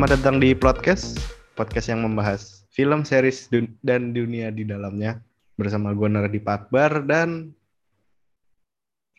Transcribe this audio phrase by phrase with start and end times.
[0.00, 1.20] Selamat datang di podcast,
[1.52, 5.20] podcast yang membahas film, series, dun- dan dunia di dalamnya
[5.60, 7.52] bersama gue Nardi Pakbar dan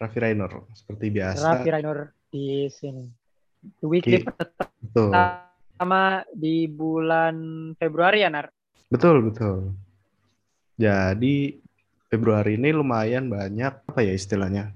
[0.01, 1.53] Raffi Rainur seperti biasa.
[1.53, 3.05] Raffi Rainur di sini.
[3.77, 7.37] The weekly pertama di bulan
[7.77, 8.49] Februari ya, Nar?
[8.89, 9.77] betul, betul.
[10.81, 11.61] Jadi
[12.09, 14.73] Februari ini lumayan banyak apa ya istilahnya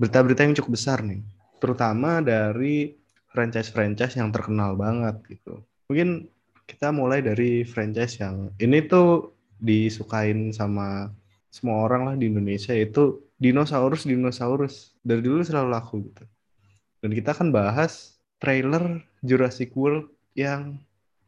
[0.00, 1.20] berita-berita yang cukup besar nih,
[1.60, 3.03] terutama dari
[3.34, 5.60] franchise-franchise yang terkenal banget gitu.
[5.90, 6.30] Mungkin
[6.64, 11.12] kita mulai dari franchise yang ini tuh disukain sama
[11.50, 16.24] semua orang lah di Indonesia yaitu dinosaurus dinosaurus dari dulu selalu laku gitu.
[17.04, 20.80] Dan kita akan bahas trailer Jurassic World yang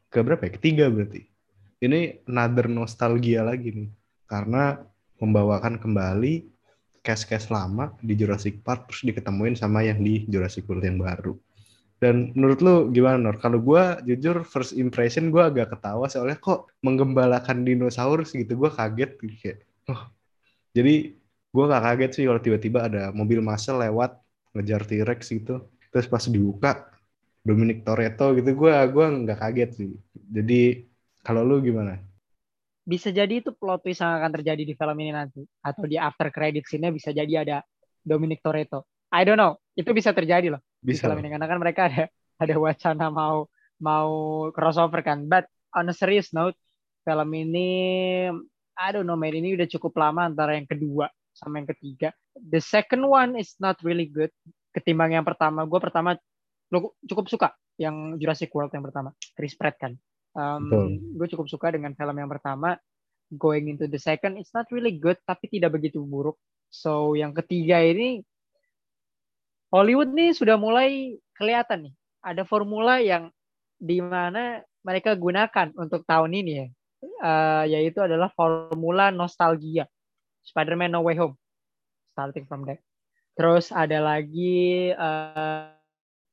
[0.09, 0.52] ke berapa ya?
[0.56, 1.28] Ketiga berarti.
[1.77, 3.91] Ini another nostalgia lagi nih.
[4.25, 4.80] Karena
[5.20, 6.48] membawakan kembali
[7.05, 11.36] cast-cast lama di Jurassic Park terus diketemuin sama yang di Jurassic World yang baru.
[11.97, 13.41] Dan menurut lu gimana Nor?
[13.41, 18.53] Kalau gue jujur first impression gue agak ketawa soalnya kok menggembalakan dinosaurus gitu.
[18.53, 19.58] Gue kaget gitu kayak.
[19.88, 20.05] Oh.
[20.77, 21.16] Jadi
[21.56, 24.20] gue gak kaget sih kalau tiba-tiba ada mobil massa lewat
[24.53, 25.64] ngejar T-Rex gitu.
[25.88, 26.92] Terus pas dibuka
[27.41, 29.91] Dominic Toretto gitu gue gua nggak kaget sih.
[30.12, 30.84] Jadi
[31.22, 31.97] kalau lu gimana?
[32.83, 35.47] Bisa jadi itu plot twist yang akan terjadi di film ini nanti.
[35.62, 37.56] Atau di after credit scene-nya bisa jadi ada
[38.03, 38.84] Dominic Toretto.
[39.14, 39.56] I don't know.
[39.78, 41.11] Itu bisa terjadi loh Bisa.
[41.11, 41.34] film ini.
[41.34, 42.05] Karena kan mereka ada
[42.42, 43.51] ada wacana mau
[43.83, 44.11] mau
[44.55, 45.27] crossover kan.
[45.27, 46.55] But on a serious note,
[47.03, 47.70] film ini
[48.77, 52.12] I don't know man, ini udah cukup lama antara yang kedua sama yang ketiga.
[52.37, 54.31] The second one is not really good
[54.77, 55.65] ketimbang yang pertama.
[55.65, 56.17] Gue pertama
[57.09, 57.48] cukup suka
[57.81, 59.97] yang Jurassic World yang pertama, Chris Pratt kan.
[60.37, 60.87] Um, Betul.
[61.17, 62.77] gue cukup suka dengan film yang pertama.
[63.27, 66.39] Going into the second, it's not really good, tapi tidak begitu buruk.
[66.71, 68.23] So yang ketiga ini
[69.71, 71.94] Hollywood nih sudah mulai kelihatan nih.
[72.22, 73.31] Ada formula yang
[73.77, 76.66] di mana mereka gunakan untuk tahun ini ya.
[77.06, 79.87] Eh, yaitu adalah formula nostalgia.
[80.47, 81.34] Spider-Man No Way Home.
[82.15, 82.81] Starting from that.
[83.37, 85.65] Terus ada lagi eh,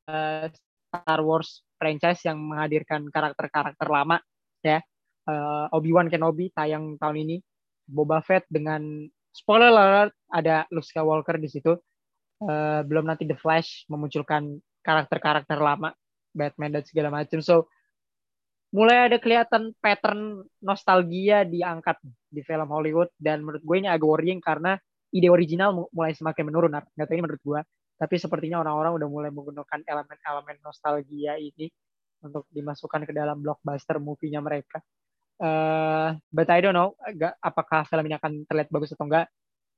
[0.07, 4.21] eh, Star Wars franchise yang menghadirkan karakter-karakter lama
[4.63, 4.79] ya.
[5.27, 7.37] Eh, Obi-Wan Kenobi tayang tahun ini.
[7.83, 9.03] Boba Fett dengan
[9.35, 11.75] spoiler alert ada Luke Skywalker di situ.
[12.43, 15.95] Eh, belum nanti The Flash memunculkan karakter-karakter lama
[16.35, 17.39] Batman dan segala macam.
[17.39, 17.71] So
[18.73, 24.41] mulai ada kelihatan pattern nostalgia diangkat di film Hollywood dan menurut gue ini agak worrying
[24.41, 24.75] karena
[25.13, 26.73] ide original mu- mulai semakin menurun.
[26.73, 27.59] Nggak tahu ini menurut gue,
[28.01, 31.69] tapi sepertinya orang-orang udah mulai menggunakan elemen-elemen nostalgia ini
[32.25, 34.81] untuk dimasukkan ke dalam blockbuster movie-nya mereka.
[35.37, 39.29] Eh, but I don't know, agak- apakah film ini akan terlihat bagus atau enggak.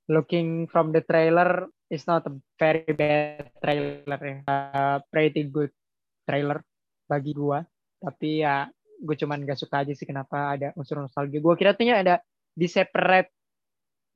[0.07, 4.37] Looking from the trailer, it's not a very bad trailer ya.
[4.45, 5.71] Uh, pretty good
[6.25, 6.61] trailer
[7.05, 7.61] bagi gua.
[8.01, 11.43] Tapi ya gue cuman gak suka aja sih kenapa ada unsur nostalgia.
[11.43, 12.21] Gue kira tuh ada
[12.55, 13.29] di separate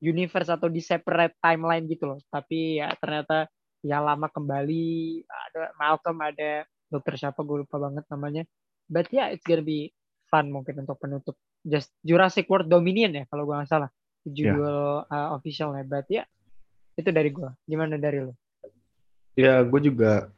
[0.00, 2.18] universe atau di separate timeline gitu loh.
[2.32, 3.46] Tapi ya ternyata
[3.84, 4.84] yang lama kembali
[5.24, 8.42] ada Malcolm ada dokter siapa gue lupa banget namanya.
[8.90, 9.94] But yeah, it's gonna be
[10.26, 11.36] fun mungkin untuk penutup.
[11.60, 13.90] Just Jurassic World Dominion ya kalau gue nggak salah
[14.24, 15.84] judul uh, officialnya.
[15.84, 16.24] But ya
[17.00, 17.50] itu dari gue.
[17.64, 18.36] Gimana dari lo?
[19.34, 20.28] Ya, gue juga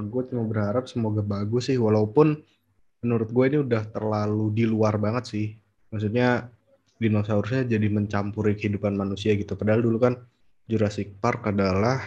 [0.00, 2.40] gue cuma berharap semoga bagus sih walaupun
[3.04, 5.46] menurut gue ini udah terlalu di luar banget sih.
[5.92, 6.48] Maksudnya
[6.96, 9.54] dinosaurusnya jadi mencampuri kehidupan manusia gitu.
[9.54, 10.14] Padahal dulu kan
[10.66, 12.00] Jurassic Park adalah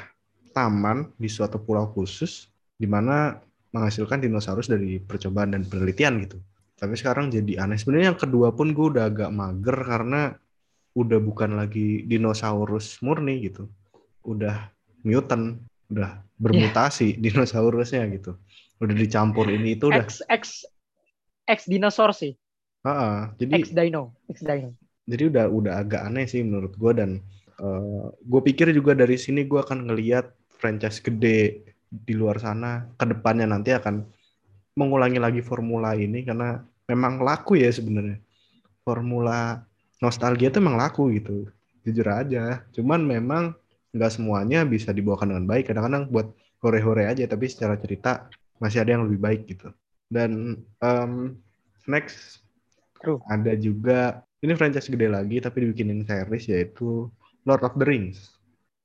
[0.52, 3.40] taman di suatu pulau khusus di mana
[3.72, 6.42] menghasilkan dinosaurus dari percobaan dan penelitian gitu.
[6.76, 7.78] Tapi sekarang jadi aneh.
[7.78, 10.34] Sebenarnya yang kedua pun gue udah agak mager karena
[10.98, 13.70] udah bukan lagi dinosaurus murni gitu.
[14.24, 14.70] Udah
[15.06, 18.38] mutant, udah bermutasi dinosaurusnya gitu.
[18.82, 20.06] Udah dicampur ini itu udah.
[20.06, 20.44] X X
[21.46, 22.38] X dinosaur sih.
[22.86, 23.34] Ha-ha.
[23.38, 24.74] Jadi X dino, X dino.
[25.06, 27.20] jadi udah udah agak aneh sih menurut gue dan
[28.26, 31.62] gue pikir juga dari sini gue akan ngelihat franchise gede
[31.92, 34.02] di luar sana ke depannya nanti akan
[34.74, 38.18] mengulangi lagi formula ini karena memang laku ya sebenarnya
[38.82, 39.62] formula
[40.02, 41.46] nostalgia itu memang laku gitu
[41.86, 43.44] jujur aja cuman memang
[43.92, 46.32] nggak semuanya bisa dibawakan dengan baik kadang-kadang buat
[46.64, 49.74] hore-hore aja tapi secara cerita masih ada yang lebih baik gitu
[50.08, 51.36] dan em,
[51.88, 52.44] next
[53.02, 53.20] True.
[53.28, 57.10] ada juga ini franchise gede lagi tapi dibikinin series yaitu
[57.46, 58.38] Lord of the Rings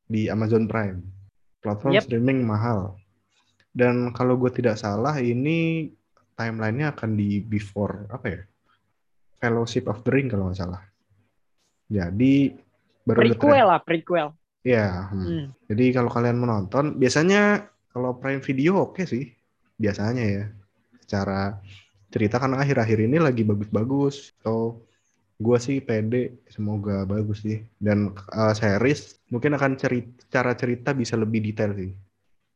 [0.08, 1.02] di Amazon Prime.
[1.60, 2.02] Platform Yep.
[2.08, 2.96] streaming mahal.
[3.76, 5.90] Dan kalau gue tidak salah ini
[6.38, 8.40] timelinenya akan di before apa ya?
[9.36, 10.80] Fellowship of the Ring kalau nggak salah.
[11.92, 12.56] Jadi
[13.04, 14.28] baru Prequel lah, prequel.
[14.66, 15.22] Ya, hmm.
[15.22, 15.44] Hmm.
[15.70, 19.30] jadi kalau kalian menonton, biasanya kalau Prime Video oke sih,
[19.78, 20.44] biasanya ya,
[21.06, 21.62] secara
[22.10, 24.34] cerita karena akhir-akhir ini lagi bagus-bagus.
[24.42, 24.82] So
[25.36, 31.12] gue sih pede semoga bagus sih dan uh, series mungkin akan cerita cara cerita bisa
[31.20, 31.92] lebih detail sih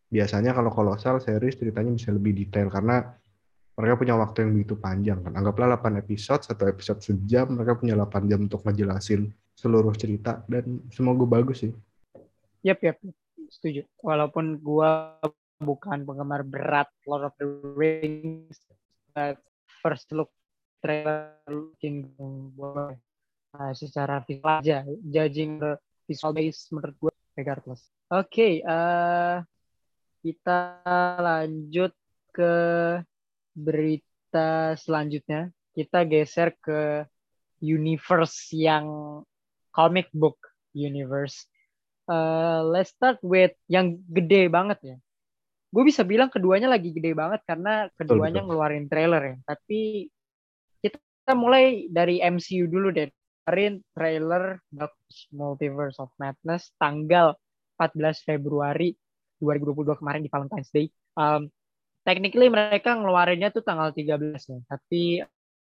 [0.09, 3.05] biasanya kalau kolosal series ceritanya bisa lebih detail karena
[3.77, 7.93] mereka punya waktu yang begitu panjang kan anggaplah 8 episode satu episode sejam mereka punya
[8.01, 9.29] 8 jam untuk ngejelasin
[9.61, 11.73] seluruh cerita dan semoga bagus sih
[12.63, 12.97] yep yep
[13.51, 13.85] setuju.
[14.01, 14.91] Walaupun gue
[15.61, 17.47] bukan penggemar berat Lord of the
[17.77, 18.57] Rings
[19.13, 19.37] but
[19.85, 20.33] first look
[20.81, 22.09] trailer looking
[22.57, 25.61] uh, secara visual aja judging
[26.09, 27.85] visual base menurut gue regardless.
[28.09, 29.45] Oke okay, uh,
[30.25, 30.81] kita
[31.21, 31.93] lanjut
[32.33, 32.55] ke
[33.53, 35.53] berita selanjutnya.
[35.71, 37.05] Kita geser ke
[37.61, 38.87] universe yang
[39.71, 40.41] comic book
[40.73, 41.50] universe
[42.11, 44.97] uh, let's start with yang gede banget ya
[45.71, 48.47] gue bisa bilang keduanya lagi gede banget karena keduanya betul, betul.
[48.51, 49.37] ngeluarin trailer ya.
[49.47, 49.81] Tapi
[50.83, 53.07] kita mulai dari MCU dulu deh.
[53.47, 54.63] Kemarin trailer
[55.35, 57.35] Multiverse of Madness tanggal
[57.79, 58.95] 14 Februari
[59.43, 60.87] 2022 kemarin di Valentine's Day.
[61.19, 61.51] Um,
[62.07, 65.25] technically mereka ngeluarinnya tuh tanggal 13 ya, tapi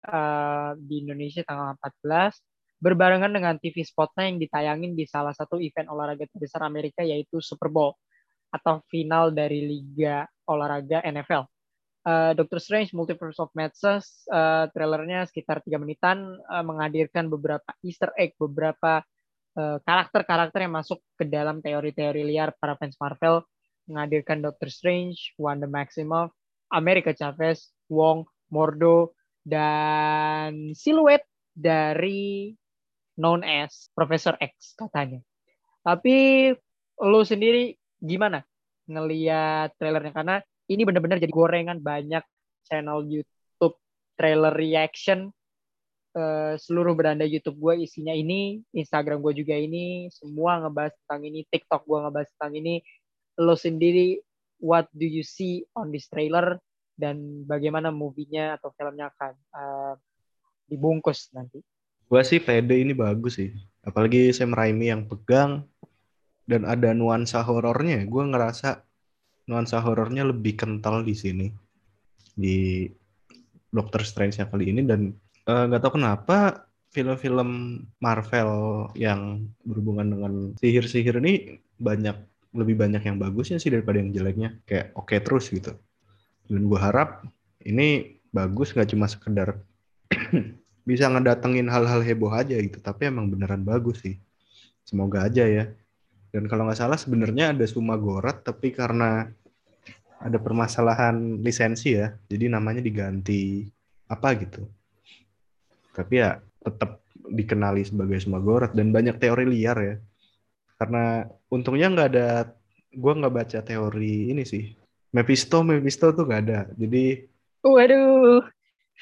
[0.08, 2.36] uh, di Indonesia tanggal 14
[2.80, 7.68] berbarengan dengan TV spotnya yang ditayangin di salah satu event olahraga terbesar Amerika yaitu Super
[7.68, 7.92] Bowl
[8.50, 11.46] atau final dari liga olahraga NFL.
[12.00, 18.10] Uh, Doctor Strange Multiverse of Madness uh, trailernya sekitar tiga menitan uh, menghadirkan beberapa Easter
[18.16, 19.04] egg, beberapa
[19.60, 23.44] karakter-karakter uh, yang masuk ke dalam teori-teori liar para fans Marvel,
[23.90, 26.32] menghadirkan Doctor Strange, Wanda Maximoff,
[26.72, 29.12] America Chavez, Wong, Mordo,
[29.42, 32.54] dan siluet dari
[33.20, 35.20] known as Professor X katanya.
[35.84, 36.48] Tapi
[37.04, 38.40] lu sendiri gimana
[38.88, 40.12] ngeliat trailernya?
[40.16, 40.36] Karena
[40.72, 41.78] ini benar-benar jadi gorengan.
[41.84, 42.24] Banyak
[42.64, 43.76] channel YouTube
[44.16, 45.28] trailer reaction
[46.16, 51.40] uh, seluruh beranda YouTube gue isinya ini Instagram gue juga ini semua ngebahas tentang ini
[51.48, 52.74] TikTok gue ngebahas tentang ini.
[53.40, 54.20] Lo sendiri
[54.60, 56.58] what do you see on this trailer?
[57.00, 59.94] Dan bagaimana movie-nya atau filmnya akan uh,
[60.68, 61.64] dibungkus nanti
[62.10, 63.54] gue sih pede ini bagus sih.
[63.86, 65.62] Apalagi Sam Raimi yang pegang
[66.50, 68.02] dan ada nuansa horornya.
[68.10, 68.82] Gue ngerasa
[69.46, 71.46] nuansa horornya lebih kental di sini
[72.34, 72.90] di
[73.70, 74.82] Doctor Strange yang kali ini.
[74.82, 75.14] Dan
[75.46, 78.50] eh, nggak uh, tahu kenapa film-film Marvel
[78.98, 82.18] yang berhubungan dengan sihir-sihir ini banyak
[82.50, 84.58] lebih banyak yang bagusnya sih daripada yang jeleknya.
[84.66, 85.78] Kayak oke okay terus gitu.
[86.50, 87.22] Dan gue harap
[87.62, 89.62] ini bagus nggak cuma sekedar
[90.84, 94.16] bisa ngedatengin hal-hal heboh aja gitu tapi emang beneran bagus sih
[94.84, 95.64] semoga aja ya
[96.30, 99.26] dan kalau nggak salah sebenarnya ada Suma Gorat, tapi karena
[100.22, 103.66] ada permasalahan lisensi ya, jadi namanya diganti
[104.06, 104.62] apa gitu.
[105.90, 109.96] Tapi ya tetap dikenali sebagai Suma Gorat dan banyak teori liar ya.
[110.78, 112.28] Karena untungnya nggak ada,
[112.94, 114.70] gue nggak baca teori ini sih.
[115.10, 116.60] Mephisto, Mephisto tuh nggak ada.
[116.78, 117.26] Jadi,
[117.66, 118.46] waduh.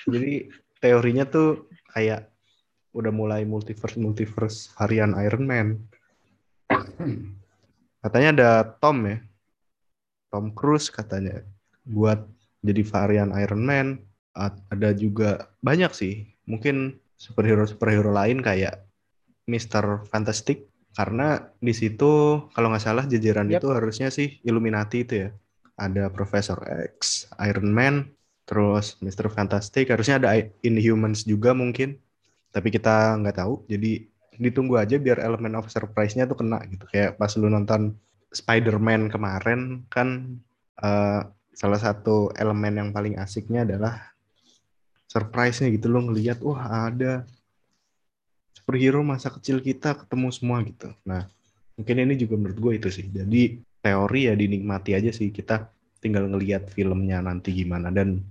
[0.08, 0.48] Jadi
[0.80, 2.28] teorinya tuh kayak
[2.96, 5.88] udah mulai multiverse multiverse varian Iron Man
[8.04, 9.18] Katanya ada Tom ya.
[10.28, 11.40] Tom Cruise katanya
[11.88, 12.28] buat
[12.60, 13.86] jadi varian Iron Man.
[14.36, 16.30] Ada juga banyak sih.
[16.46, 18.86] Mungkin superhero-superhero lain kayak
[19.50, 20.06] Mr.
[20.06, 23.62] Fantastic karena di situ kalau nggak salah jajaran yep.
[23.62, 25.28] itu harusnya sih Illuminati itu ya.
[25.78, 26.58] Ada Professor
[26.98, 28.10] X, Iron Man,
[28.48, 29.28] terus Mr.
[29.28, 30.32] Fantastic, harusnya ada
[30.64, 32.00] Inhumans juga mungkin.
[32.48, 33.68] Tapi kita nggak tahu.
[33.68, 34.08] Jadi
[34.40, 36.88] ditunggu aja biar elemen of surprise-nya tuh kena gitu.
[36.88, 37.92] Kayak pas lu nonton
[38.32, 40.40] Spider-Man kemarin kan
[40.80, 44.14] uh, salah satu elemen yang paling asiknya adalah
[45.08, 47.28] surprise-nya gitu lo ngelihat wah ada
[48.54, 50.92] superhero masa kecil kita ketemu semua gitu.
[51.04, 51.28] Nah,
[51.76, 53.06] mungkin ini juga menurut gue itu sih.
[53.08, 58.22] Jadi teori ya dinikmati aja sih kita tinggal ngelihat filmnya nanti gimana dan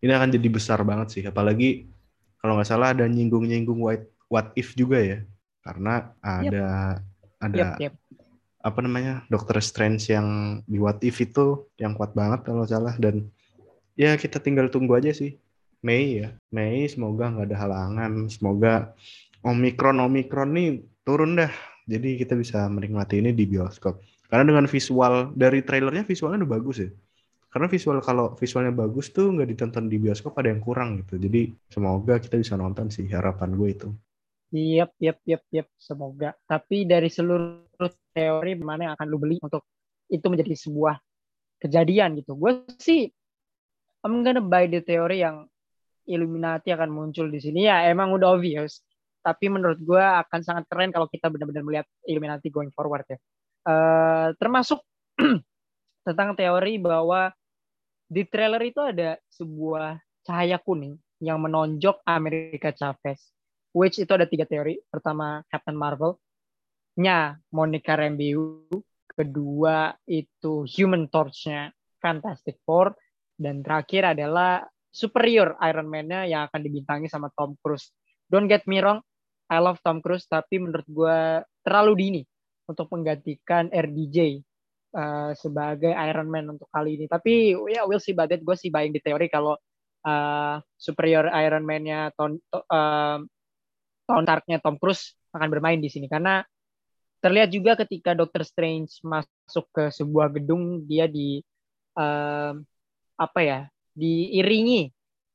[0.00, 1.22] ini akan jadi besar banget sih.
[1.24, 1.88] Apalagi
[2.40, 5.18] kalau nggak salah ada nyinggung-nyinggung white what if juga ya.
[5.64, 6.66] Karena ada
[7.00, 7.42] yep.
[7.42, 7.94] ada yep, yep.
[8.62, 12.94] apa namanya Dokter Strange yang di what if itu yang kuat banget kalau salah.
[13.00, 13.30] Dan
[13.96, 15.40] ya kita tinggal tunggu aja sih.
[15.80, 16.36] Mei ya.
[16.52, 18.12] Mei semoga nggak ada halangan.
[18.28, 18.92] Semoga
[19.42, 20.68] Omikron Omikron nih
[21.02, 21.50] turun dah.
[21.86, 24.02] Jadi kita bisa menikmati ini di bioskop.
[24.26, 26.90] Karena dengan visual dari trailernya visualnya udah bagus ya
[27.56, 31.48] karena visual kalau visualnya bagus tuh nggak ditonton di bioskop ada yang kurang gitu jadi
[31.72, 33.88] semoga kita bisa nonton sih harapan gue itu
[34.54, 35.66] Yap, yap, yap, yap.
[35.74, 36.30] Semoga.
[36.46, 37.66] Tapi dari seluruh
[38.14, 39.66] teori mana yang akan lu beli untuk
[40.06, 40.94] itu menjadi sebuah
[41.58, 42.38] kejadian gitu.
[42.38, 43.10] Gue sih
[44.06, 45.50] I'm gonna buy the teori yang
[46.06, 48.86] Illuminati akan muncul di sini ya emang udah obvious
[49.26, 53.18] tapi menurut gue akan sangat keren kalau kita benar-benar melihat Illuminati going forward ya
[53.66, 54.78] uh, termasuk
[56.06, 57.34] tentang teori bahwa
[58.06, 63.36] di trailer itu ada sebuah cahaya kuning yang menonjok Amerika Chavez
[63.76, 64.80] which itu ada tiga teori.
[64.88, 66.16] Pertama Captain Marvel.
[66.96, 68.64] Nya Monica Rambeau.
[69.12, 71.68] Kedua itu Human Torch-nya
[72.00, 72.96] Fantastic Four.
[73.36, 77.92] Dan terakhir adalah superior Iron Man-nya yang akan dibintangi sama Tom Cruise.
[78.32, 79.04] Don't get me wrong,
[79.52, 82.22] I love Tom Cruise, tapi menurut gue terlalu dini
[82.64, 84.40] untuk menggantikan RDJ
[84.96, 87.06] uh, sebagai Iron Man untuk kali ini.
[87.06, 88.40] Tapi ya yeah, we'll see about it.
[88.40, 89.54] Gue sih buying di teori kalau
[90.08, 93.20] uh, superior Iron Man-nya Tom, uh,
[94.08, 96.40] Tom Stark-nya Tom Cruise akan bermain di sini karena
[97.20, 101.42] terlihat juga ketika Doctor Strange masuk ke sebuah gedung dia di
[101.98, 102.54] uh,
[103.16, 103.60] apa ya
[103.96, 104.92] diiringi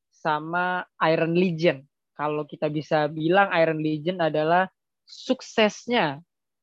[0.10, 1.82] sama Iron Legion.
[2.14, 4.70] Kalau kita bisa bilang Iron Legion adalah
[5.04, 6.22] suksesnya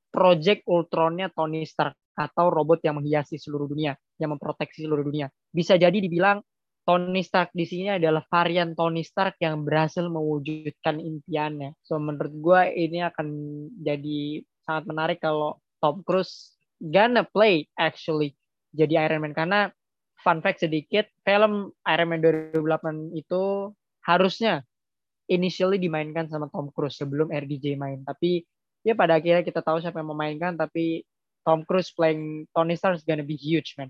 [0.08, 5.30] Project Ultronnya Tony Stark atau robot yang menghiasi seluruh dunia, yang memproteksi seluruh dunia.
[5.54, 6.42] Bisa jadi dibilang
[6.82, 11.78] Tony Stark di sini adalah varian Tony Stark yang berhasil mewujudkan impiannya.
[11.86, 13.28] So menurut gue ini akan
[13.84, 18.34] jadi sangat menarik kalau Tom Cruise gonna play actually
[18.72, 19.68] jadi Iron Man karena
[20.20, 23.72] fun fact sedikit, film Iron Man 2008 itu
[24.04, 24.64] harusnya
[25.28, 28.00] initially dimainkan sama Tom Cruise sebelum RDJ main.
[28.02, 28.42] Tapi
[28.82, 31.04] ya pada akhirnya kita tahu siapa yang memainkan, tapi
[31.48, 33.88] Tom Cruise playing Tony Stark is gonna be huge, man.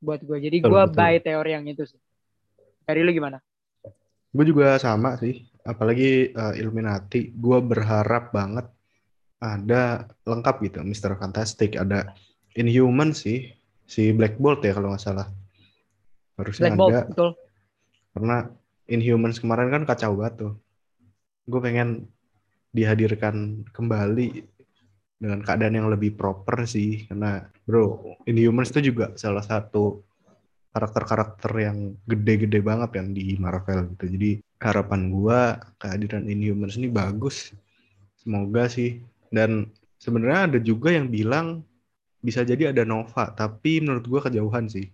[0.00, 0.40] Buat gue.
[0.40, 2.00] Jadi gue buy teori yang itu sih.
[2.88, 3.44] Dari lu gimana?
[4.32, 5.44] Gue juga sama sih.
[5.68, 7.28] Apalagi uh, Illuminati.
[7.36, 8.72] Gue berharap banget
[9.44, 10.80] ada lengkap gitu.
[10.80, 11.20] Mr.
[11.20, 11.76] Fantastic.
[11.76, 12.16] Ada
[12.56, 13.52] Inhuman sih.
[13.84, 15.28] Si Black Bolt ya kalau nggak salah
[16.38, 17.30] harusnya Black Bolt, ada betul.
[18.14, 18.36] karena
[18.84, 20.52] Inhumans kemarin kan kacau banget tuh
[21.48, 22.08] gue pengen
[22.74, 24.44] dihadirkan kembali
[25.24, 30.04] dengan keadaan yang lebih proper sih karena bro Inhumans itu juga salah satu
[30.76, 35.40] karakter-karakter yang gede-gede banget yang di Marvel gitu jadi harapan gue
[35.80, 37.56] kehadiran Inhumans ini bagus
[38.20, 39.00] semoga sih
[39.32, 41.64] dan sebenarnya ada juga yang bilang
[42.20, 44.92] bisa jadi ada Nova tapi menurut gue kejauhan sih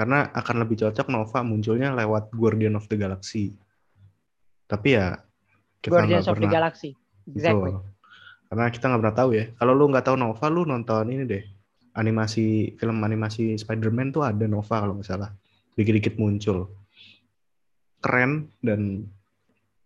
[0.00, 3.52] karena akan lebih cocok Nova munculnya lewat Guardian of the Galaxy.
[4.64, 5.20] Tapi ya
[5.84, 6.90] kita Guardians of pernah, the Galaxy.
[7.28, 7.76] Exactly.
[7.76, 7.84] So,
[8.50, 9.44] karena kita nggak pernah tahu ya.
[9.54, 11.46] Kalau lu nggak tahu Nova, lu nonton ini deh.
[11.94, 15.30] Animasi film animasi Spider-Man tuh ada Nova kalau nggak salah.
[15.78, 16.66] Dikit-dikit muncul.
[18.02, 19.06] Keren dan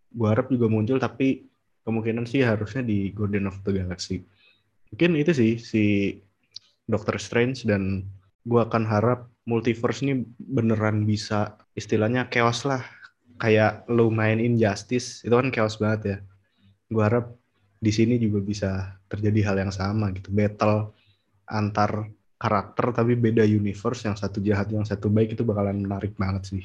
[0.08, 1.44] gua harap juga muncul tapi
[1.84, 4.24] kemungkinan sih harusnya di Guardian of the Galaxy.
[4.88, 5.84] Mungkin itu sih si
[6.88, 8.08] Doctor Strange dan
[8.48, 12.80] gua akan harap multiverse ini beneran bisa istilahnya chaos lah
[13.36, 16.16] kayak lo main Injustice itu kan chaos banget ya
[16.88, 17.34] gue harap
[17.84, 18.70] di sini juga bisa
[19.04, 20.96] terjadi hal yang sama gitu battle
[21.44, 22.08] antar
[22.40, 26.62] karakter tapi beda universe yang satu jahat yang satu baik itu bakalan menarik banget sih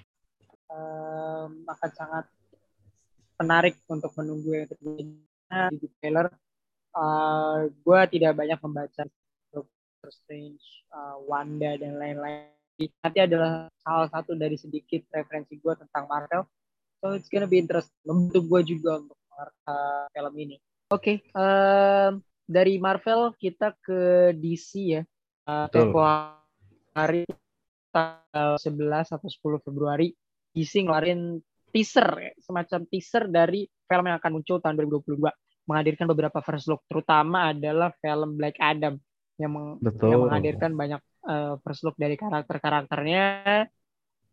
[0.71, 2.25] um, akan sangat
[3.35, 5.03] menarik untuk menunggu yang terjadi
[5.75, 6.31] di trailer
[6.95, 9.03] uh, gue tidak banyak membaca
[9.51, 12.55] Doctor Strange, uh, Wanda dan lain-lain
[13.03, 16.47] nanti adalah salah satu dari sedikit referensi gue tentang Marvel.
[17.03, 17.91] So it's gonna be interesting.
[18.07, 19.19] Membantu gue juga untuk
[19.67, 20.55] uh, film ini.
[20.89, 22.17] Oke, okay, uh,
[22.49, 25.05] dari Marvel kita ke DC ya.
[25.45, 26.01] Uh, tempo
[26.97, 27.29] hari
[27.93, 30.17] tanggal 11 atau 10 Februari
[30.53, 31.37] DC ngeluarin
[31.69, 35.29] teaser semacam teaser dari film yang akan muncul tahun 2022
[35.69, 38.97] menghadirkan beberapa first look terutama adalah film Black Adam
[39.37, 40.09] yang, meng Betul.
[40.09, 43.25] yang menghadirkan banyak uh, first look dari karakter-karakternya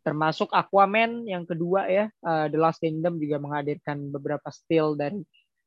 [0.01, 5.21] termasuk Aquaman yang kedua ya uh, The Last Kingdom juga menghadirkan beberapa still dari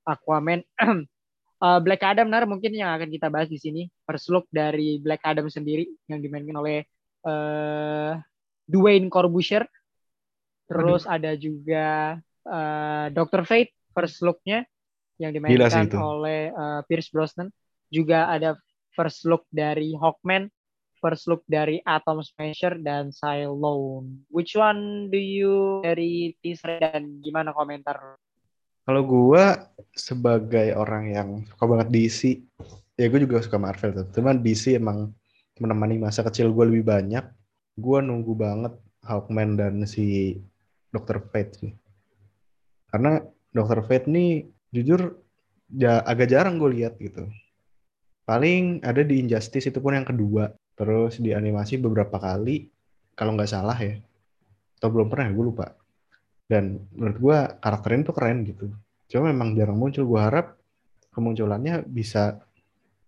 [0.05, 4.99] Aquaman uh, Black Adam nar mungkin yang akan kita bahas di sini first look dari
[5.01, 6.85] Black Adam sendiri yang dimainkan oleh
[7.25, 8.15] uh,
[8.69, 9.65] Dwayne Corbusier
[10.69, 11.15] terus Aduh.
[11.17, 11.87] ada juga
[12.45, 14.63] uh, Doctor Fate first looknya
[15.19, 17.51] yang dimainkan oleh uh, Pierce Brosnan
[17.89, 18.55] juga ada
[18.93, 20.47] first look dari Hawkman
[20.99, 24.27] first look dari Atom Smasher dan Cylone.
[24.27, 28.19] Which one do you dari teaser dan gimana komentar?
[28.89, 29.43] Kalau gue
[29.93, 32.41] sebagai orang yang suka banget DC,
[32.97, 34.09] ya gue juga suka Marvel tuh.
[34.17, 35.13] Cuman DC emang
[35.61, 37.21] menemani masa kecil gue lebih banyak.
[37.77, 38.73] Gue nunggu banget
[39.05, 40.41] Hawkman dan si
[40.89, 41.21] Dr.
[41.29, 41.71] Fate sih.
[42.89, 43.21] Karena
[43.53, 43.85] Dr.
[43.85, 45.21] Fate nih jujur
[45.69, 47.29] ya agak jarang gue lihat gitu.
[48.25, 52.73] Paling ada di Injustice itu pun yang kedua terus di animasi beberapa kali
[53.13, 54.01] kalau nggak salah ya
[54.81, 55.77] atau belum pernah gue lupa
[56.49, 58.73] dan menurut gue karakternya tuh keren gitu.
[59.05, 60.01] Cuma memang jarang muncul.
[60.09, 60.57] Gue harap
[61.13, 62.41] kemunculannya bisa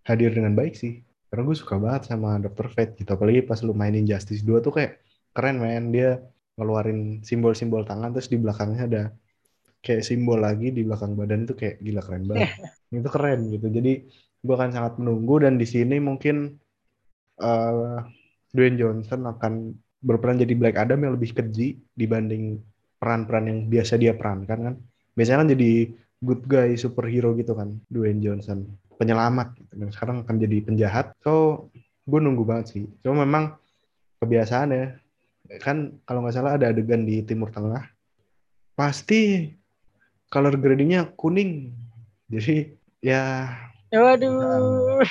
[0.05, 1.01] hadir dengan baik sih.
[1.27, 2.69] Karena gue suka banget sama Dr.
[2.69, 3.09] Fate gitu.
[3.17, 5.01] Apalagi pas lu mainin Justice 2 tuh kayak
[5.33, 5.89] keren men.
[5.89, 6.21] Dia
[6.53, 9.03] ngeluarin simbol-simbol tangan terus di belakangnya ada
[9.81, 12.49] kayak simbol lagi di belakang badan itu kayak gila keren banget.
[12.93, 13.67] Itu keren gitu.
[13.73, 13.93] Jadi
[14.41, 16.61] gue akan sangat menunggu dan di sini mungkin
[17.41, 18.05] uh,
[18.53, 22.61] Dwayne Johnson akan berperan jadi Black Adam yang lebih keji dibanding
[23.01, 24.75] peran-peran yang biasa dia perankan kan.
[25.17, 25.71] Biasanya kan jadi
[26.21, 28.69] good guy superhero gitu kan Dwayne Johnson.
[29.01, 29.73] Penyelamat gitu.
[29.73, 31.17] dan sekarang akan jadi penjahat.
[31.25, 31.67] So
[32.05, 32.83] gue nunggu banget sih.
[33.01, 33.57] Cuma memang
[34.21, 34.85] kebiasaan ya
[35.57, 37.89] kan kalau nggak salah ada adegan di Timur Tengah.
[38.77, 39.49] Pasti
[40.29, 41.73] color gradingnya kuning.
[42.29, 42.69] Jadi
[43.01, 43.49] ya
[43.89, 45.01] waduh.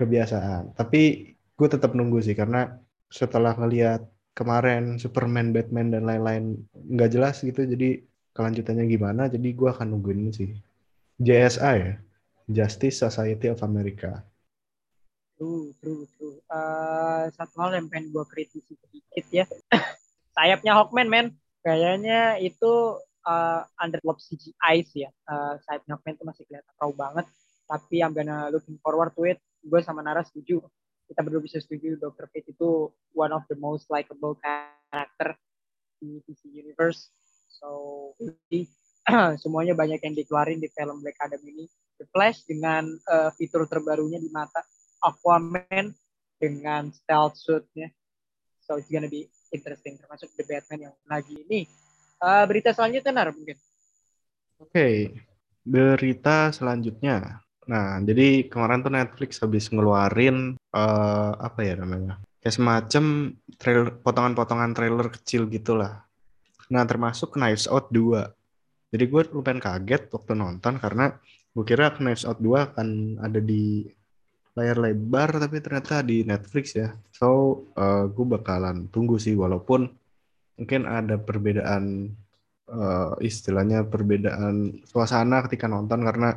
[0.00, 0.72] kebiasaan.
[0.72, 2.80] Tapi gue tetap nunggu sih karena
[3.12, 8.00] setelah ngelihat kemarin Superman, Batman dan lain-lain nggak jelas gitu jadi
[8.32, 10.56] kelanjutannya gimana jadi gue akan nungguin sih
[11.20, 11.92] JSA ya
[12.50, 14.22] Justice Society of America.
[15.38, 16.38] True, true, true.
[16.46, 19.44] Uh, satu hal yang pengen gue kritisi sedikit ya.
[20.36, 21.26] Sayapnya Hawkman, men.
[21.62, 25.10] Kayaknya itu uh, underdeveloped CGI sih ya.
[25.26, 27.26] Uh, sayapnya Hawkman itu masih kelihatan raw banget.
[27.66, 29.38] Tapi I'm gonna looking forward to it.
[29.62, 30.62] Gue sama Nara setuju.
[31.12, 32.24] Kita berdua bisa setuju Dr.
[32.32, 35.36] Fate itu one of the most likable character
[36.00, 37.12] di DC Universe.
[37.52, 37.68] So,
[39.44, 41.68] semuanya banyak yang dikeluarin di film Black Adam ini
[42.00, 44.64] The Flash dengan uh, fitur terbarunya di mata
[45.04, 45.92] Aquaman
[46.40, 47.92] dengan stealth suitnya.
[48.64, 51.68] So it's gonna be interesting termasuk The Batman yang lagi ini.
[52.22, 53.58] Uh, berita selanjutnya Nar mungkin.
[54.62, 54.96] Oke, okay.
[55.66, 57.42] berita selanjutnya.
[57.70, 62.18] Nah, jadi kemarin tuh Netflix habis ngeluarin uh, apa ya namanya?
[62.42, 63.04] Kayak semacam
[63.54, 66.02] trailer potongan-potongan trailer kecil gitulah.
[66.72, 68.26] Nah, termasuk Knives Out 2.
[68.92, 71.14] Jadi gue lumayan kaget waktu nonton karena
[71.52, 72.88] gue kira Knives Out 2 akan
[73.22, 73.86] ada di
[74.52, 77.28] layar lebar tapi ternyata di Netflix ya so
[77.72, 79.88] uh, eh, gue bakalan tunggu sih walaupun
[80.60, 82.12] mungkin ada perbedaan
[82.68, 86.36] uh, istilahnya perbedaan suasana ketika nonton karena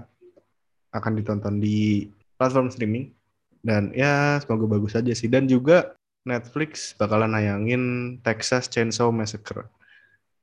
[0.95, 2.07] akan ditonton di
[2.39, 3.11] platform streaming.
[3.65, 5.27] Dan ya semoga bagus aja sih.
[5.27, 9.69] Dan juga Netflix bakalan nayangin Texas Chainsaw Massacre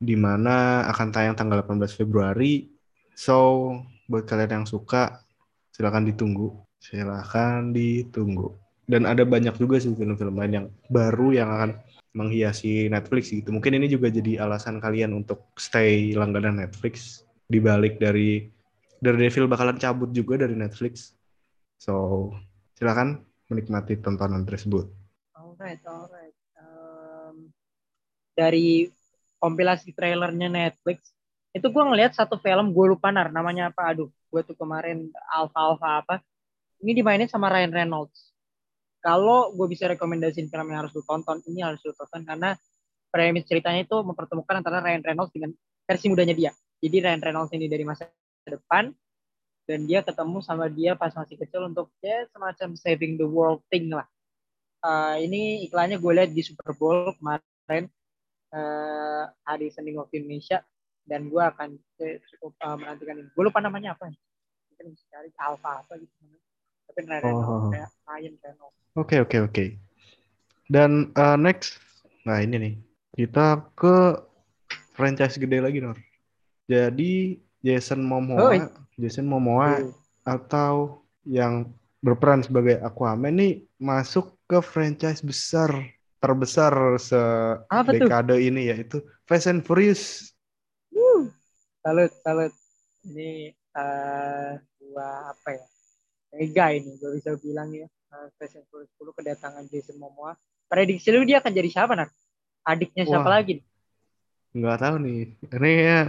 [0.02, 2.66] di mana akan tayang tanggal 18 Februari.
[3.14, 3.70] So
[4.10, 5.22] buat kalian yang suka
[5.70, 6.52] silahkan ditunggu.
[6.82, 8.58] Silahkan ditunggu.
[8.84, 11.70] Dan ada banyak juga sih film-film lain yang baru yang akan
[12.12, 13.54] menghiasi Netflix gitu.
[13.54, 17.24] Mungkin ini juga jadi alasan kalian untuk stay langganan Netflix.
[17.48, 18.51] Dibalik dari
[19.02, 21.10] dari Devil bakalan cabut juga dari Netflix.
[21.74, 22.30] So
[22.78, 23.18] silahkan
[23.50, 24.86] menikmati tontonan tersebut.
[25.34, 26.36] Alright alright.
[26.54, 27.50] Um,
[28.38, 28.86] dari
[29.42, 31.10] kompilasi trailernya Netflix
[31.50, 33.90] itu gue ngeliat satu film gue lupa nar namanya apa?
[33.90, 36.22] Aduh gue tuh kemarin alpha apa?
[36.78, 38.30] Ini dimainin sama Ryan Reynolds.
[39.02, 42.54] Kalau gue bisa rekomendasiin film yang harus lu tonton ini harus lu tonton karena
[43.10, 45.50] premis ceritanya itu mempertemukan antara Ryan Reynolds dengan
[45.82, 46.52] versi mudanya dia.
[46.78, 48.06] Jadi Ryan Reynolds ini dari masa
[48.46, 48.84] depan
[49.66, 53.90] dan dia ketemu sama dia pas masih kecil untuk ya semacam saving the world thing
[53.90, 54.06] lah
[54.82, 57.88] uh, ini iklannya gue lihat di Super Bowl kemarin
[58.52, 60.60] uh, hari Senin waktu Indonesia
[61.06, 63.30] dan gue akan cukup uh, menantikan ini.
[63.34, 64.10] Gue lupa namanya apa.
[64.70, 66.14] Mungkin bisa cari Alpha apa gitu.
[66.86, 67.70] Tapi Ryan oh.
[67.72, 68.78] kayak Ryan Reynolds.
[68.98, 69.64] Oke oke oke.
[70.70, 71.82] Dan uh, next,
[72.24, 72.74] nah ini nih
[73.12, 74.20] kita ke
[74.94, 75.98] franchise gede lagi Nor.
[76.70, 78.52] Jadi Jason Momoa, oh,
[78.98, 79.94] Jason Momoa oh.
[80.26, 81.70] atau yang
[82.02, 85.70] berperan sebagai Aquaman nih masuk ke franchise besar
[86.18, 87.18] terbesar se
[87.94, 90.34] dekade ini yaitu Fast and Furious.
[91.82, 92.54] Salut salut.
[93.02, 95.66] Ini uh, gua apa ya?
[96.34, 97.86] Mega ini gua bisa bilang ya.
[98.10, 100.38] Uh, Fast and 10 kedatangan Jason Momoa.
[100.70, 102.10] Prediksi lu dia akan jadi siapa nak
[102.62, 103.38] adiknya siapa Wah.
[103.38, 103.62] lagi
[104.52, 105.20] nggak tahu nih.
[105.48, 106.00] Ini ya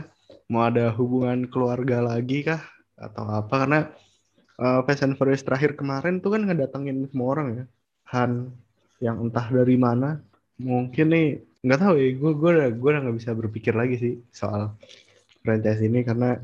[0.51, 2.61] mau ada hubungan keluarga lagi kah
[2.97, 3.79] atau apa karena
[4.61, 7.65] uh, Fast and terakhir kemarin tuh kan ngedatengin semua orang ya
[8.13, 8.53] Han
[9.01, 10.21] yang entah dari mana
[10.61, 11.27] mungkin nih
[11.63, 14.75] nggak tahu ya gue gue udah gue udah nggak bisa berpikir lagi sih soal
[15.41, 16.39] franchise ini karena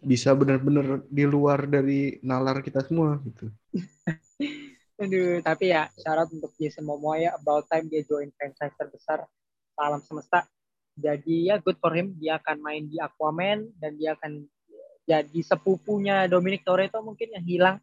[0.00, 3.52] bisa benar-benar di luar dari nalar kita semua gitu.
[5.00, 9.24] Aduh, tapi ya syarat untuk Jason Momoa ya about time dia join franchise terbesar
[9.76, 10.44] alam semesta.
[10.98, 14.44] Jadi ya good for him, dia akan main di Aquaman dan dia akan
[15.06, 17.76] jadi sepupunya Dominic Toretto mungkin yang hilang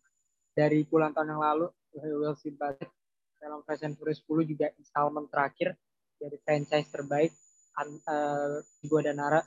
[0.56, 1.68] dari puluhan tahun yang lalu.
[1.98, 2.92] Will Bassett
[3.42, 5.74] dalam Fast and Furious 10 juga installment terakhir
[6.18, 7.34] dari franchise terbaik
[7.84, 9.42] uh, gue dan Nara.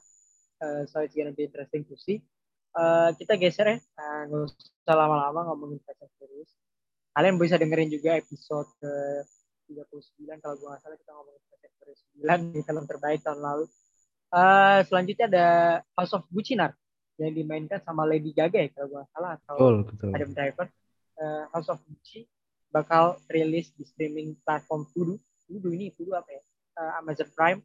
[0.60, 2.22] Uh, so it's gonna be interesting to see.
[2.70, 6.50] Uh, kita geser ya, uh, nggak usah lama-lama ngomongin Fast and Furious.
[7.10, 8.92] Kalian bisa dengerin juga episode ke
[9.70, 11.42] 39 kalau gue nggak salah kita ngomongin
[11.80, 13.64] Furious 9 di film terbaik tahun lalu.
[14.30, 15.46] Uh, selanjutnya ada
[15.98, 16.74] House of Gucci Nar
[17.18, 20.08] yang dimainkan sama Lady Gaga ya kalau gue nggak salah atau betul, betul.
[20.14, 20.66] Adam Driver.
[21.20, 22.26] Uh, House of Gucci
[22.70, 25.18] bakal rilis di streaming platform Vudu.
[25.50, 26.42] Vudu ini Vudu apa ya?
[26.78, 27.60] Uh, Amazon Prime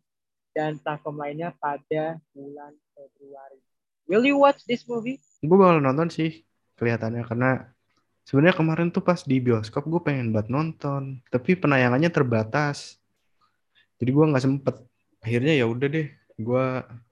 [0.56, 3.60] dan platform lainnya pada bulan Februari.
[4.06, 5.22] Will you watch this movie?
[5.44, 7.75] Gue bakal nonton sih kelihatannya karena
[8.26, 12.98] sebenarnya kemarin tuh pas di bioskop gue pengen buat nonton, tapi penayangannya terbatas.
[14.02, 14.76] Jadi gue nggak sempet.
[15.22, 16.66] Akhirnya ya udah deh, gue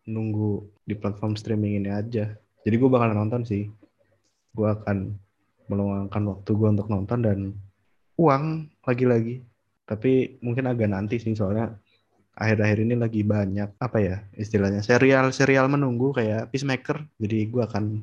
[0.09, 2.33] nunggu di platform streaming ini aja.
[2.65, 3.69] Jadi gue bakal nonton sih.
[4.53, 5.13] Gue akan
[5.69, 7.39] meluangkan waktu gue untuk nonton dan
[8.19, 9.45] uang lagi-lagi.
[9.85, 11.77] Tapi mungkin agak nanti sih soalnya
[12.33, 17.05] akhir-akhir ini lagi banyak apa ya istilahnya serial-serial menunggu kayak Peacemaker.
[17.21, 18.01] Jadi gue akan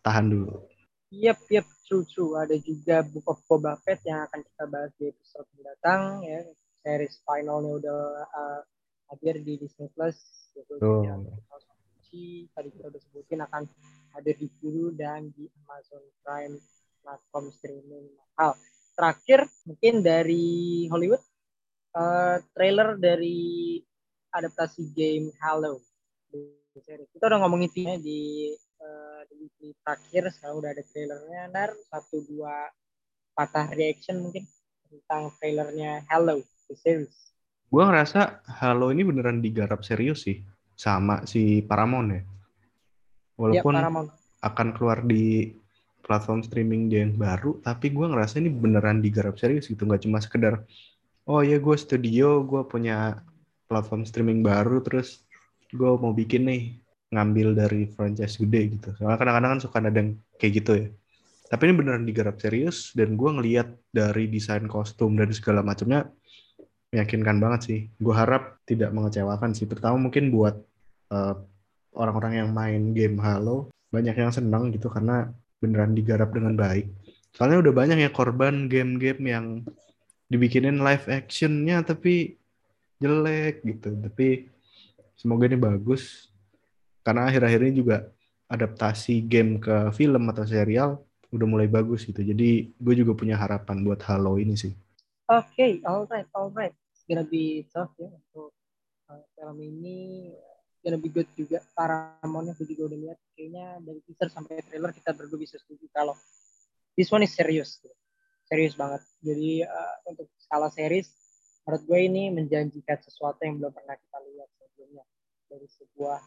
[0.00, 0.75] tahan dulu.
[1.14, 2.34] Yep, yep, true, true.
[2.34, 6.40] Ada juga Book of Boba Fett yang akan kita bahas di episode mendatang ya.
[6.82, 8.60] Series finalnya udah uh,
[9.14, 10.18] hadir di Disney Plus.
[10.82, 11.02] Oh.
[12.56, 13.68] Tadi kita udah sebutin akan
[14.16, 16.56] hadir di Hulu dan di Amazon Prime
[17.06, 18.58] platform streaming mahal
[18.98, 21.22] terakhir mungkin dari Hollywood
[21.94, 23.78] uh, trailer dari
[24.34, 25.78] adaptasi game Halo
[26.74, 27.70] kita udah ngomongin
[28.02, 28.50] di
[29.66, 31.42] di terakhir sekarang udah ada trailernya.
[31.50, 32.70] Nar satu dua
[33.34, 34.46] patah reaction mungkin
[34.86, 36.38] tentang trailernya Halo
[36.70, 37.34] the series.
[37.66, 40.46] Gue ngerasa Halo ini beneran digarap serius sih
[40.78, 42.22] sama si Paramount ya.
[43.42, 44.08] Walaupun ya, Paramount.
[44.46, 45.50] akan keluar di
[46.06, 49.82] platform streaming dia yang baru tapi gue ngerasa ini beneran digarap serius gitu.
[49.82, 50.62] Nggak cuma sekedar
[51.26, 53.18] oh ya gue studio gue punya
[53.66, 55.26] platform streaming baru terus
[55.74, 56.62] gue mau bikin nih
[57.12, 60.88] ngambil dari franchise gede gitu soalnya kadang-kadang kan suka ada yang kayak gitu ya
[61.46, 66.10] tapi ini beneran digarap serius dan gue ngeliat dari desain kostum dan segala macamnya
[66.90, 70.58] meyakinkan banget sih gue harap tidak mengecewakan sih terutama mungkin buat
[71.14, 71.34] uh,
[71.96, 75.30] orang-orang yang main game Halo banyak yang senang gitu karena
[75.62, 76.90] beneran digarap dengan baik.
[77.32, 79.46] Soalnya udah banyak ya korban game-game yang
[80.28, 82.36] dibikinin live actionnya tapi
[83.00, 83.92] jelek gitu.
[83.92, 84.48] Tapi
[85.16, 86.32] semoga ini bagus.
[87.06, 88.10] Karena akhir-akhir ini juga
[88.50, 90.98] adaptasi game ke film atau serial
[91.30, 92.18] udah mulai bagus gitu.
[92.26, 94.74] Jadi gue juga punya harapan buat Halo ini sih.
[95.30, 96.74] Oke, okay, alright, alright.
[97.06, 98.50] Gonna be tough ya untuk
[99.06, 100.34] uh, film ini
[100.86, 105.10] gonna be good juga Paramount gue juga udah lihat kayaknya dari teaser sampai trailer kita
[105.18, 106.14] berdua bisa setuju kalau
[106.94, 107.82] this one is serius
[108.46, 111.10] serius banget jadi uh, untuk skala series
[111.66, 115.04] menurut gue ini menjanjikan sesuatu yang belum pernah kita lihat sebelumnya
[115.50, 116.18] dari sebuah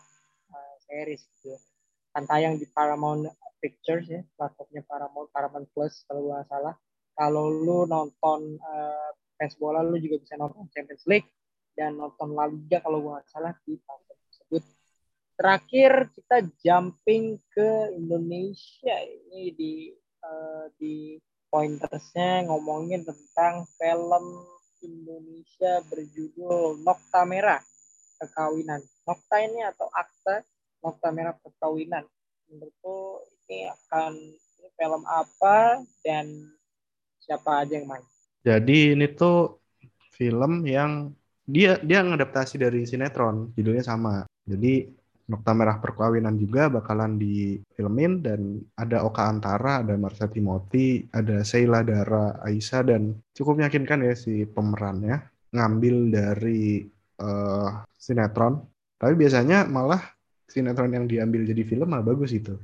[0.50, 1.56] uh, series gitu.
[2.14, 6.76] Kan tayang di Paramount Pictures ya platformnya Paramount Paramount Plus kalau gue salah.
[7.16, 9.12] Kalau lu nonton uh,
[9.60, 11.28] bola lu juga bisa nonton Champions League
[11.76, 14.20] dan nonton La Liga kalau gue salah di platform
[15.40, 19.88] Terakhir kita jumping ke Indonesia ini di
[20.20, 21.16] uh, di
[21.48, 24.26] pointersnya ngomongin tentang film
[24.84, 27.64] Indonesia berjudul Nokta Merah
[28.20, 28.84] Perkawinan.
[29.10, 30.46] Nokta ini atau akta
[30.86, 32.06] Nokta Merah Perkawinan.
[32.46, 34.14] Menurutku ini akan
[34.62, 36.30] ini film apa dan
[37.18, 38.06] siapa aja yang main?
[38.46, 39.58] Jadi ini tuh
[40.14, 41.10] film yang
[41.50, 44.30] dia dia ngadaptasi dari sinetron, judulnya sama.
[44.46, 44.94] Jadi
[45.26, 51.82] Nokta Merah Perkawinan juga bakalan difilmin dan ada Oka Antara, ada Marsha Timothy, ada Sheila
[51.82, 55.18] Dara Aisyah dan cukup meyakinkan ya si pemerannya
[55.50, 56.86] ngambil dari
[57.22, 58.62] uh, sinetron.
[59.00, 60.04] Tapi biasanya malah
[60.52, 62.60] sinetron yang diambil jadi film malah bagus itu.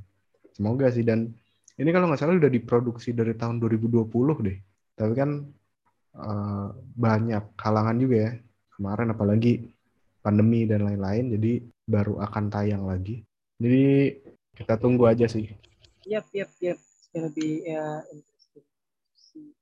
[0.51, 1.31] Semoga sih dan
[1.79, 4.07] ini kalau nggak salah udah diproduksi dari tahun 2020
[4.43, 4.57] deh.
[4.95, 5.47] Tapi kan
[6.19, 8.31] uh, banyak kalangan juga ya
[8.75, 9.71] kemarin apalagi
[10.19, 13.23] pandemi dan lain-lain jadi baru akan tayang lagi.
[13.55, 14.11] Jadi
[14.55, 15.47] kita tunggu aja sih.
[16.03, 16.79] Yap, yap, yap.
[16.79, 19.55] It's gonna be uh, interesting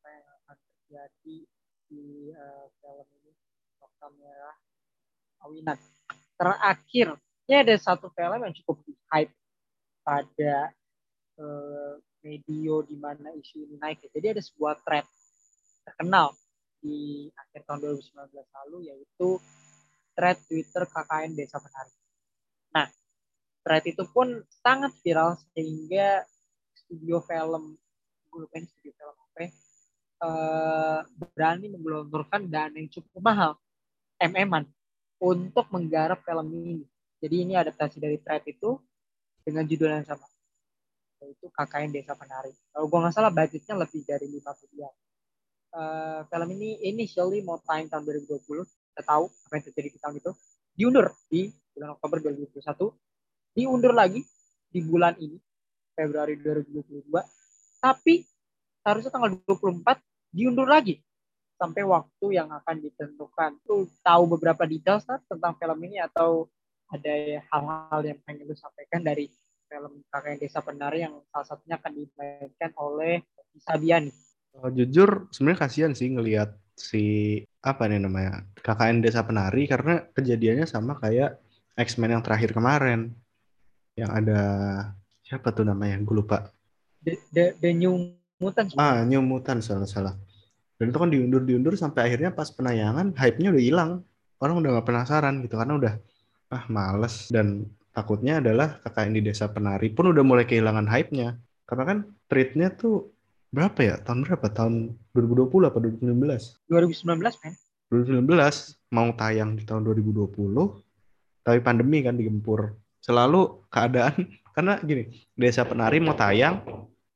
[0.00, 1.36] apa yang akan terjadi
[1.92, 3.32] di uh, film ini.
[3.82, 4.56] Nokta Merah
[5.44, 5.93] Awinan.
[6.34, 7.14] Terakhir,
[7.46, 9.32] ini ada satu film yang cukup hype
[10.02, 10.74] pada
[11.38, 11.94] uh,
[12.24, 14.02] medio di mana isu ini naik.
[14.10, 15.06] Jadi ada sebuah thread
[15.84, 16.32] terkenal
[16.80, 19.28] di akhir tahun 2019 lalu yaitu
[20.16, 21.94] thread Twitter KKN Desa Penari.
[22.74, 22.88] Nah,
[23.64, 26.24] thread itu pun sangat viral sehingga
[26.74, 27.78] studio film,
[28.28, 29.50] gue studio film apa ya,
[30.22, 31.00] uh,
[31.32, 33.52] berani menggelontorkan dana yang cukup mahal,
[34.20, 34.68] MM-an,
[35.24, 36.84] untuk menggarap film ini.
[37.24, 38.76] Jadi ini adaptasi dari thread itu
[39.40, 40.28] dengan judul yang sama.
[41.24, 42.52] Yaitu KKN Desa Penari.
[42.68, 44.92] Kalau gue nggak salah budgetnya lebih dari 5 miliar.
[45.74, 48.44] Uh, film ini initially mau tayang tahun 2020.
[48.68, 50.32] Kita tahu apa yang terjadi di tahun itu.
[50.76, 52.92] Diundur di bulan Oktober 2021.
[53.56, 54.20] Diundur lagi
[54.68, 55.40] di bulan ini,
[55.96, 57.08] Februari 2022.
[57.80, 58.26] Tapi
[58.84, 59.96] seharusnya tanggal 24
[60.34, 60.98] diundur lagi
[61.56, 63.58] sampai waktu yang akan ditentukan.
[63.68, 66.50] Lu tahu beberapa detail tentang film ini atau
[66.90, 67.14] ada
[67.50, 69.30] hal-hal yang pengen lu sampaikan dari
[69.66, 73.24] film Kakak Desa Penari yang salah satunya akan dimainkan oleh
[73.58, 74.12] Sabiani?
[74.54, 80.66] Oh, jujur sebenarnya kasihan sih ngelihat si apa nih namanya KKN Desa Penari karena kejadiannya
[80.66, 81.42] sama kayak
[81.74, 83.14] X-Men yang terakhir kemarin.
[83.94, 84.40] Yang ada
[85.26, 85.98] siapa tuh namanya?
[86.02, 86.50] Gue lupa.
[87.02, 90.14] The, the, the New Mutant ah New Mutant salah salah
[90.74, 93.90] dan itu kan diundur-diundur sampai akhirnya pas penayangan hype-nya udah hilang.
[94.42, 95.92] Orang udah gak penasaran gitu karena udah
[96.50, 97.30] ah males.
[97.30, 101.38] Dan takutnya adalah kakak di desa penari pun udah mulai kehilangan hype-nya.
[101.64, 103.14] Karena kan treatnya tuh
[103.54, 103.94] berapa ya?
[104.02, 104.46] Tahun berapa?
[104.50, 107.52] Tahun 2020 apa 2019 2019 kan
[107.94, 108.26] 2019
[108.90, 110.34] mau tayang di tahun 2020
[111.46, 112.74] tapi pandemi kan digempur.
[112.98, 114.26] Selalu keadaan
[114.58, 116.66] karena gini desa penari mau tayang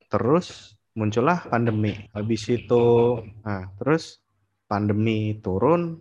[0.07, 1.95] terus muncullah pandemi.
[2.13, 2.85] Habis itu,
[3.45, 4.21] nah terus
[4.65, 5.97] pandemi turun,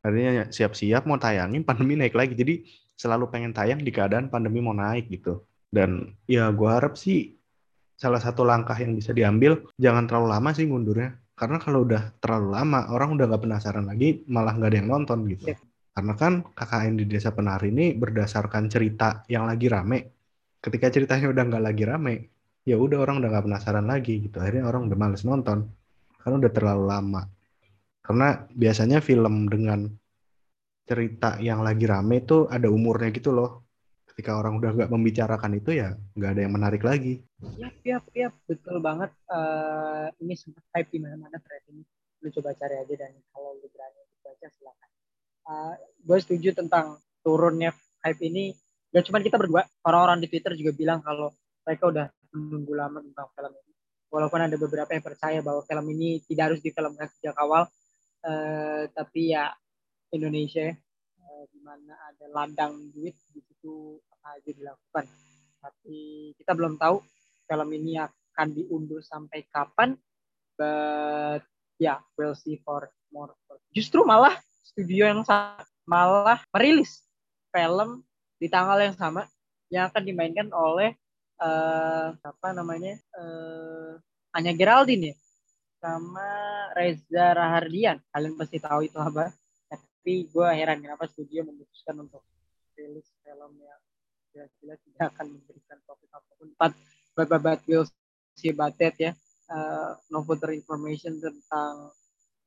[0.00, 2.34] akhirnya siap-siap mau tayangin, pandemi naik lagi.
[2.34, 5.42] Jadi selalu pengen tayang di keadaan pandemi mau naik gitu.
[5.70, 7.34] Dan ya gue harap sih
[7.94, 11.18] salah satu langkah yang bisa diambil, jangan terlalu lama sih ngundurnya.
[11.34, 15.26] Karena kalau udah terlalu lama, orang udah gak penasaran lagi, malah gak ada yang nonton
[15.26, 15.50] gitu.
[15.50, 15.58] Yeah.
[15.94, 19.98] Karena kan KKN di Desa Penari ini berdasarkan cerita yang lagi rame.
[20.58, 22.14] Ketika ceritanya udah nggak lagi rame,
[22.64, 24.40] ya udah orang udah nggak penasaran lagi gitu.
[24.40, 25.68] Akhirnya orang udah males nonton.
[26.18, 27.22] Karena udah terlalu lama.
[28.00, 29.84] Karena biasanya film dengan
[30.84, 33.64] cerita yang lagi rame itu ada umurnya gitu loh.
[34.08, 37.20] Ketika orang udah nggak membicarakan itu ya nggak ada yang menarik lagi.
[37.40, 39.12] Iya iya iya betul banget.
[39.28, 41.84] Uh, ini sempat hype di mana-mana thread ini.
[42.24, 44.90] Lu coba cari aja dan kalau lu berani baca silakan.
[45.44, 45.74] Uh,
[46.04, 48.56] gue setuju tentang turunnya hype ini.
[48.94, 51.34] Gak cuma kita berdua orang-orang di Twitter juga bilang kalau
[51.66, 53.72] mereka udah menunggu lama tentang film ini.
[54.10, 57.66] Walaupun ada beberapa yang percaya bahwa film ini tidak harus difilmkan sejak awal,
[58.26, 59.50] uh, tapi ya
[60.14, 60.70] Indonesia
[61.18, 65.04] uh, di mana ada ladang duit di situ apa aja dilakukan.
[65.58, 67.02] Tapi kita belum tahu
[67.50, 69.98] film ini akan diundur sampai kapan.
[70.54, 71.42] But
[71.82, 73.34] ya, yeah, we'll see for more.
[73.74, 75.26] Justru malah studio yang
[75.82, 77.02] malah merilis
[77.50, 78.06] film
[78.38, 79.26] di tanggal yang sama
[79.70, 80.94] yang akan dimainkan oleh
[81.44, 84.00] uh, apa namanya uh,
[84.34, 85.16] Anya Geraldine ya?
[85.84, 86.28] Sama
[86.72, 88.00] Reza Rahardian.
[88.08, 89.30] Kalian pasti tahu itu apa.
[89.68, 92.24] Tapi gue heran kenapa studio memutuskan untuk
[92.74, 93.80] rilis film yang
[94.34, 96.48] jelas-jelas tidak akan memberikan profit apa pun.
[96.56, 96.72] Empat
[97.14, 97.86] babat will
[98.34, 99.12] si batet ya.
[99.44, 101.92] Uh, no further information tentang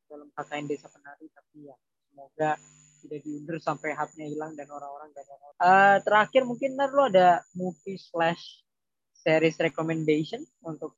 [0.10, 1.30] film KKN Desa Penari.
[1.30, 1.78] Tapi ya
[2.10, 2.58] semoga
[3.06, 5.54] tidak diundur sampai hubnya hilang dan orang-orang gak nonton.
[5.62, 8.67] Uh, terakhir mungkin ntar lo ada movie slash
[9.28, 10.96] series recommendation untuk?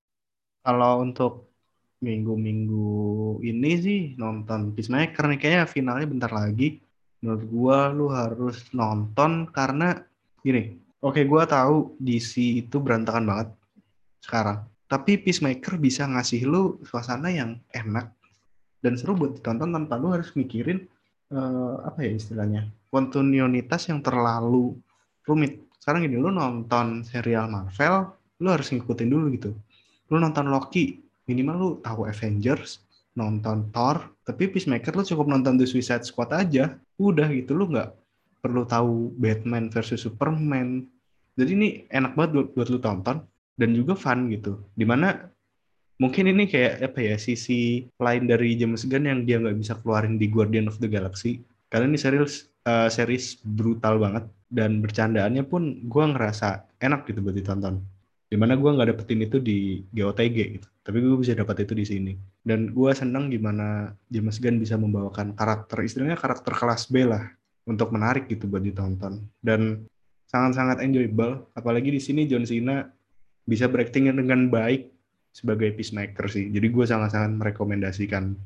[0.62, 1.50] Kalau untuk
[2.06, 6.78] minggu-minggu ini sih nonton Peacemaker nih kayaknya finalnya bentar lagi.
[7.26, 9.98] Menurut gua lu harus nonton karena
[10.46, 13.50] gini oke gua tahu DC itu berantakan banget
[14.24, 18.10] sekarang tapi Peacemaker bisa ngasih lu suasana yang enak
[18.82, 20.90] dan seru buat ditonton tanpa lu harus mikirin
[21.30, 24.74] uh, apa ya istilahnya kontinuitas yang terlalu
[25.30, 25.62] rumit.
[25.78, 29.52] Sekarang gini lu nonton serial Marvel lu harus ngikutin dulu gitu.
[30.10, 31.00] Lu nonton Loki
[31.30, 32.82] minimal lu tahu Avengers
[33.14, 36.80] nonton Thor tapi Peacemaker lu cukup nonton The Suicide Squad aja.
[36.98, 37.92] Udah gitu lu nggak
[38.40, 40.88] perlu tahu Batman versus Superman.
[41.36, 43.18] Jadi ini enak banget buat, buat lu tonton.
[43.60, 44.64] Dan juga fun gitu.
[44.72, 45.28] Di mana
[46.00, 50.16] mungkin ini kayak apa ya sisi lain dari James Gunn yang dia nggak bisa keluarin
[50.16, 51.44] di Guardian of the Galaxy.
[51.68, 54.24] Karena ini series uh, series brutal banget.
[54.50, 57.99] Dan bercandaannya pun gue ngerasa enak gitu buat ditonton
[58.30, 60.68] di mana gue nggak dapetin itu di GOTG gitu.
[60.86, 62.14] Tapi gue bisa dapat itu di sini.
[62.46, 67.26] Dan gue seneng gimana James Gunn bisa membawakan karakter istilahnya karakter kelas B lah
[67.66, 69.26] untuk menarik gitu buat ditonton.
[69.42, 69.90] Dan
[70.30, 71.50] sangat-sangat enjoyable.
[71.58, 72.86] Apalagi di sini John Cena
[73.50, 74.94] bisa berakting dengan baik
[75.34, 76.54] sebagai peacemaker sih.
[76.54, 78.38] Jadi gue sangat-sangat merekomendasikan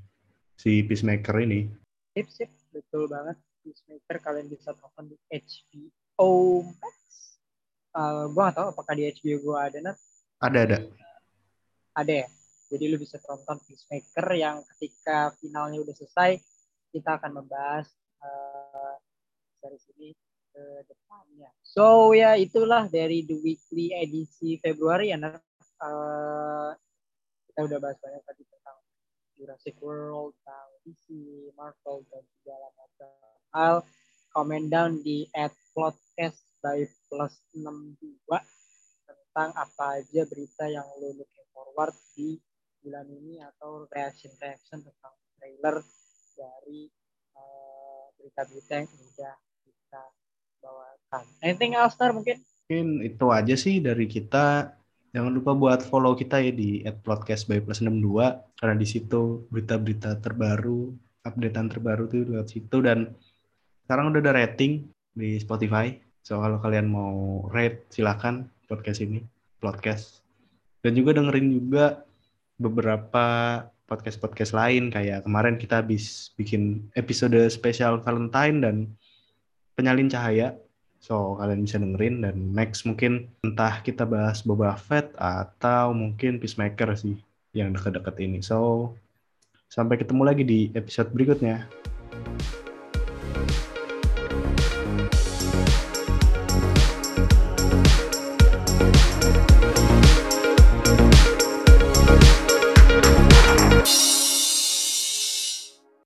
[0.56, 1.67] si peacemaker ini.
[2.15, 2.50] Sip sip.
[2.72, 3.36] Betul banget.
[3.67, 6.96] Peacemaker kalian bisa tonton di HBO Max
[7.95, 9.97] uh, eh, gue gak tahu apakah di HBO gue ada nat
[10.41, 10.77] ada ada
[11.93, 12.27] ada ya
[12.73, 16.41] jadi lu bisa tonton Peacemaker yang ketika finalnya udah selesai
[16.89, 17.89] kita akan membahas
[18.21, 18.97] uh,
[19.62, 20.10] dari sini
[20.53, 21.49] ke depannya.
[21.65, 25.17] So ya itulah dari The Weekly edisi Februari ya.
[25.82, 26.73] Uh,
[27.49, 28.77] kita udah bahas banyak tadi tentang
[29.38, 31.06] Jurassic World, tentang DC,
[31.58, 33.12] Marvel dan segala macam
[33.53, 33.75] hal.
[34.34, 37.99] Comment down di at podcast by plus 62
[39.04, 42.39] tentang apa aja berita yang lo looking forward di
[42.80, 45.84] bulan ini atau reaction-reaction tentang trailer
[46.39, 46.88] dari
[47.36, 49.36] uh, berita-berita yang udah
[49.67, 50.04] kita
[50.63, 51.23] bawakan.
[51.43, 52.39] Anything else, Nar, mungkin?
[52.39, 54.76] Mungkin itu aja sih dari kita.
[55.13, 60.17] Jangan lupa buat follow kita ya di @podcast by plus 62 karena di situ berita-berita
[60.17, 60.89] terbaru,
[61.21, 63.13] updatean terbaru tuh lewat situ dan
[63.86, 65.93] sekarang udah ada rating di Spotify.
[66.23, 69.21] So kalau kalian mau rate silakan podcast ini,
[69.59, 70.23] podcast.
[70.83, 72.03] Dan juga dengerin juga
[72.59, 73.25] beberapa
[73.88, 78.75] podcast-podcast lain kayak kemarin kita habis bikin episode spesial Valentine dan
[79.75, 80.55] penyalin cahaya
[81.03, 86.95] So, kalian bisa dengerin dan next mungkin entah kita bahas Boba Fett atau mungkin Peacemaker
[86.95, 87.19] sih
[87.51, 88.39] yang deket-deket ini.
[88.39, 88.95] So,
[89.67, 91.67] sampai ketemu lagi di episode berikutnya.